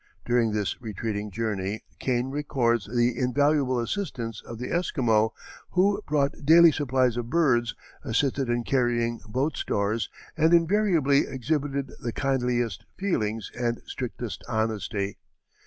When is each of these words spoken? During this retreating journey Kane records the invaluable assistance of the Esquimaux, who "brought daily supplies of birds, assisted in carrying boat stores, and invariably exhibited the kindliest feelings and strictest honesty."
During 0.25 0.51
this 0.51 0.81
retreating 0.81 1.29
journey 1.29 1.83
Kane 1.99 2.31
records 2.31 2.87
the 2.87 3.15
invaluable 3.19 3.79
assistance 3.79 4.41
of 4.41 4.57
the 4.57 4.71
Esquimaux, 4.71 5.31
who 5.73 6.01
"brought 6.07 6.43
daily 6.43 6.71
supplies 6.71 7.17
of 7.17 7.29
birds, 7.29 7.75
assisted 8.03 8.49
in 8.49 8.63
carrying 8.63 9.19
boat 9.29 9.57
stores, 9.57 10.09
and 10.35 10.55
invariably 10.55 11.27
exhibited 11.27 11.91
the 11.99 12.11
kindliest 12.13 12.83
feelings 12.97 13.51
and 13.53 13.79
strictest 13.85 14.43
honesty." 14.49 15.19